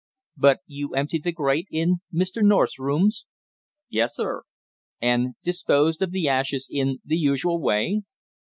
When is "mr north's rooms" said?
2.11-3.27